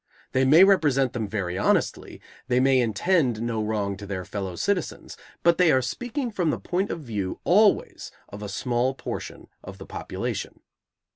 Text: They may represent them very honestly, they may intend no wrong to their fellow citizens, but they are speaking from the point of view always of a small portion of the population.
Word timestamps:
They 0.31 0.45
may 0.45 0.63
represent 0.63 1.13
them 1.13 1.27
very 1.27 1.59
honestly, 1.59 2.21
they 2.47 2.59
may 2.59 2.79
intend 2.79 3.39
no 3.39 3.63
wrong 3.63 3.95
to 3.97 4.07
their 4.07 4.25
fellow 4.25 4.55
citizens, 4.55 5.15
but 5.43 5.59
they 5.59 5.71
are 5.71 5.83
speaking 5.83 6.31
from 6.31 6.49
the 6.49 6.59
point 6.59 6.89
of 6.89 7.01
view 7.01 7.39
always 7.43 8.11
of 8.27 8.41
a 8.41 8.49
small 8.49 8.95
portion 8.95 9.47
of 9.63 9.77
the 9.77 9.85
population. 9.85 10.61